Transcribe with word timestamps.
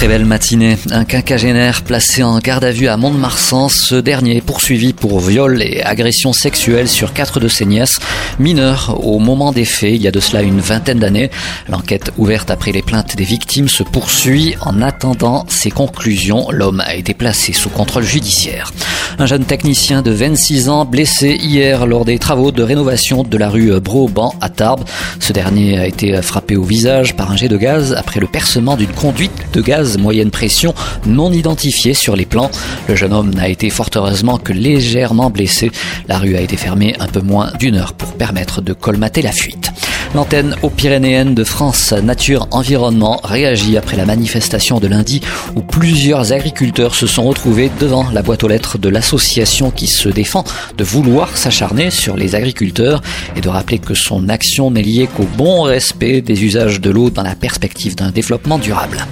Très 0.00 0.08
belle 0.08 0.24
matinée. 0.24 0.78
Un 0.92 1.04
quinquagénaire 1.04 1.82
placé 1.82 2.22
en 2.22 2.38
garde 2.38 2.64
à 2.64 2.70
vue 2.70 2.88
à 2.88 2.96
Mont-de-Marsan. 2.96 3.68
Ce 3.68 3.94
dernier 3.94 4.38
est 4.38 4.40
poursuivi 4.40 4.94
pour 4.94 5.20
viol 5.20 5.60
et 5.60 5.82
agression 5.82 6.32
sexuelle 6.32 6.88
sur 6.88 7.12
quatre 7.12 7.38
de 7.38 7.48
ses 7.48 7.66
nièces, 7.66 7.98
mineures 8.38 8.98
au 9.04 9.18
moment 9.18 9.52
des 9.52 9.66
faits, 9.66 9.92
il 9.94 10.00
y 10.00 10.08
a 10.08 10.10
de 10.10 10.18
cela 10.18 10.40
une 10.40 10.60
vingtaine 10.60 11.00
d'années. 11.00 11.30
L'enquête 11.68 12.12
ouverte 12.16 12.50
après 12.50 12.72
les 12.72 12.80
plaintes 12.80 13.14
des 13.14 13.24
victimes 13.24 13.68
se 13.68 13.82
poursuit. 13.82 14.54
En 14.62 14.80
attendant 14.80 15.44
ses 15.48 15.70
conclusions, 15.70 16.50
l'homme 16.50 16.80
a 16.80 16.94
été 16.94 17.12
placé 17.12 17.52
sous 17.52 17.68
contrôle 17.68 18.04
judiciaire. 18.04 18.72
Un 19.18 19.26
jeune 19.26 19.44
technicien 19.44 20.00
de 20.00 20.12
26 20.12 20.70
ans 20.70 20.86
blessé 20.86 21.36
hier 21.38 21.84
lors 21.84 22.06
des 22.06 22.18
travaux 22.18 22.52
de 22.52 22.62
rénovation 22.62 23.22
de 23.22 23.36
la 23.36 23.50
rue 23.50 23.78
Broban 23.80 24.34
à 24.40 24.48
Tarbes. 24.48 24.84
Ce 25.18 25.34
dernier 25.34 25.78
a 25.78 25.86
été 25.86 26.22
frappé 26.22 26.56
au 26.56 26.62
visage 26.62 27.16
par 27.16 27.30
un 27.30 27.36
jet 27.36 27.48
de 27.48 27.58
gaz 27.58 27.92
après 27.92 28.20
le 28.20 28.26
percement 28.26 28.76
d'une 28.76 28.92
conduite 28.92 29.32
de 29.52 29.60
gaz 29.60 29.89
moyenne 29.98 30.30
pression 30.30 30.74
non 31.06 31.32
identifiée 31.32 31.94
sur 31.94 32.16
les 32.16 32.26
plans. 32.26 32.50
Le 32.88 32.96
jeune 32.96 33.12
homme 33.12 33.34
n'a 33.34 33.48
été 33.48 33.70
fort 33.70 33.90
heureusement 33.94 34.38
que 34.38 34.52
légèrement 34.52 35.30
blessé. 35.30 35.70
La 36.08 36.18
rue 36.18 36.36
a 36.36 36.40
été 36.40 36.56
fermée 36.56 36.94
un 37.00 37.06
peu 37.06 37.20
moins 37.20 37.52
d'une 37.58 37.76
heure 37.76 37.92
pour 37.92 38.12
permettre 38.14 38.60
de 38.62 38.72
colmater 38.72 39.22
la 39.22 39.32
fuite. 39.32 39.72
L'antenne 40.12 40.56
aux 40.62 40.70
Pyrénéennes 40.70 41.36
de 41.36 41.44
France 41.44 41.92
Nature 41.92 42.48
Environnement 42.50 43.20
réagit 43.22 43.76
après 43.76 43.96
la 43.96 44.06
manifestation 44.06 44.80
de 44.80 44.88
lundi 44.88 45.20
où 45.54 45.62
plusieurs 45.62 46.32
agriculteurs 46.32 46.96
se 46.96 47.06
sont 47.06 47.22
retrouvés 47.22 47.70
devant 47.78 48.10
la 48.10 48.22
boîte 48.22 48.42
aux 48.42 48.48
lettres 48.48 48.76
de 48.76 48.88
l'association 48.88 49.70
qui 49.70 49.86
se 49.86 50.08
défend 50.08 50.42
de 50.76 50.82
vouloir 50.82 51.36
s'acharner 51.36 51.90
sur 51.90 52.16
les 52.16 52.34
agriculteurs 52.34 53.02
et 53.36 53.40
de 53.40 53.48
rappeler 53.48 53.78
que 53.78 53.94
son 53.94 54.28
action 54.28 54.72
n'est 54.72 54.82
liée 54.82 55.08
qu'au 55.16 55.28
bon 55.36 55.62
respect 55.62 56.22
des 56.22 56.42
usages 56.42 56.80
de 56.80 56.90
l'eau 56.90 57.10
dans 57.10 57.22
la 57.22 57.36
perspective 57.36 57.94
d'un 57.94 58.10
développement 58.10 58.58
durable. 58.58 59.06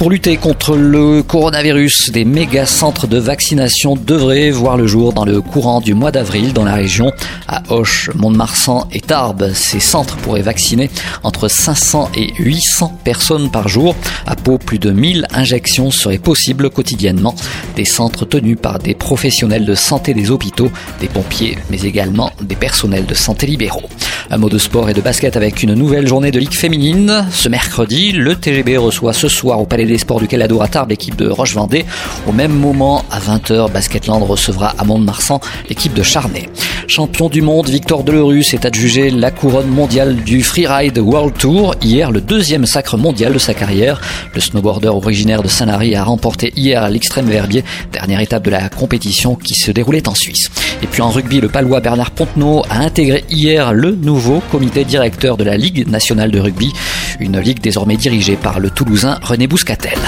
Pour 0.00 0.08
lutter 0.08 0.38
contre 0.38 0.78
le 0.78 1.22
coronavirus, 1.22 2.10
des 2.10 2.24
méga 2.24 2.64
centres 2.64 3.06
de 3.06 3.18
vaccination 3.18 3.96
devraient 3.96 4.50
voir 4.50 4.78
le 4.78 4.86
jour 4.86 5.12
dans 5.12 5.26
le 5.26 5.42
courant 5.42 5.82
du 5.82 5.92
mois 5.92 6.10
d'avril 6.10 6.54
dans 6.54 6.64
la 6.64 6.72
région. 6.72 7.12
À 7.46 7.62
Auch, 7.70 8.08
Mont-de-Marsan 8.14 8.88
et 8.92 9.02
Tarbes, 9.02 9.52
ces 9.52 9.78
centres 9.78 10.16
pourraient 10.16 10.40
vacciner 10.40 10.88
entre 11.22 11.48
500 11.48 12.12
et 12.16 12.32
800 12.38 12.98
personnes 13.04 13.50
par 13.50 13.68
jour. 13.68 13.94
À 14.26 14.36
Pau, 14.36 14.56
plus 14.56 14.78
de 14.78 14.90
1000 14.90 15.26
injections 15.34 15.90
seraient 15.90 16.16
possibles 16.16 16.70
quotidiennement. 16.70 17.34
Des 17.76 17.84
centres 17.84 18.24
tenus 18.24 18.56
par 18.58 18.78
des 18.78 18.94
professionnels 18.94 19.66
de 19.66 19.74
santé 19.74 20.14
des 20.14 20.30
hôpitaux, 20.30 20.70
des 21.02 21.08
pompiers, 21.08 21.58
mais 21.68 21.82
également 21.82 22.32
des 22.40 22.56
personnels 22.56 23.04
de 23.04 23.12
santé 23.12 23.46
libéraux. 23.46 23.90
Un 24.32 24.38
mot 24.38 24.48
de 24.48 24.58
sport 24.58 24.88
et 24.88 24.94
de 24.94 25.00
basket 25.00 25.36
avec 25.36 25.64
une 25.64 25.74
nouvelle 25.74 26.06
journée 26.06 26.30
de 26.30 26.38
Ligue 26.38 26.54
féminine. 26.54 27.26
Ce 27.32 27.48
mercredi, 27.48 28.12
le 28.12 28.36
TGB 28.36 28.76
reçoit 28.76 29.12
ce 29.12 29.26
soir 29.26 29.60
au 29.60 29.66
Palais 29.66 29.86
des 29.86 29.98
Sports 29.98 30.20
du 30.20 30.28
Calado 30.28 30.60
à 30.60 30.68
Tarbes 30.68 30.90
l'équipe 30.90 31.16
de 31.16 31.28
Roche-Vendée. 31.28 31.84
Au 32.28 32.32
même 32.32 32.52
moment, 32.52 33.04
à 33.10 33.18
20h, 33.18 33.72
Basketland 33.72 34.22
recevra 34.22 34.72
à 34.78 34.84
Mont-de-Marsan 34.84 35.40
l'équipe 35.68 35.94
de 35.94 36.04
Charnay. 36.04 36.48
Champion 36.86 37.28
du 37.28 37.42
monde, 37.42 37.68
Victor 37.68 38.04
Delerue 38.04 38.44
s'est 38.44 38.64
adjugé 38.64 39.10
la 39.10 39.32
couronne 39.32 39.66
mondiale 39.66 40.14
du 40.14 40.44
Freeride 40.44 40.98
World 40.98 41.36
Tour. 41.36 41.74
Hier, 41.82 42.12
le 42.12 42.20
deuxième 42.20 42.66
sacre 42.66 42.96
mondial 42.96 43.32
de 43.32 43.38
sa 43.38 43.52
carrière. 43.52 44.00
Le 44.32 44.40
snowboarder 44.40 44.88
originaire 44.88 45.42
de 45.42 45.48
Saint-Lary 45.48 45.96
a 45.96 46.04
remporté 46.04 46.52
hier 46.54 46.88
l'extrême 46.88 47.26
verbier, 47.26 47.64
dernière 47.92 48.20
étape 48.20 48.44
de 48.44 48.50
la 48.50 48.68
compétition 48.68 49.34
qui 49.34 49.54
se 49.54 49.72
déroulait 49.72 50.08
en 50.08 50.14
Suisse. 50.14 50.50
Et 50.82 50.86
puis 50.86 51.02
en 51.02 51.10
rugby, 51.10 51.40
le 51.40 51.48
palois 51.48 51.80
Bernard 51.80 52.10
Pontenot 52.10 52.62
a 52.70 52.80
intégré 52.80 53.24
hier 53.28 53.72
le 53.72 53.92
nouveau 53.92 54.42
comité 54.50 54.84
directeur 54.84 55.36
de 55.36 55.44
la 55.44 55.56
Ligue 55.56 55.86
nationale 55.88 56.30
de 56.30 56.40
rugby, 56.40 56.72
une 57.18 57.38
ligue 57.38 57.60
désormais 57.60 57.96
dirigée 57.96 58.36
par 58.36 58.60
le 58.60 58.70
Toulousain 58.70 59.18
René 59.22 59.46
Bouscatel. 59.46 59.98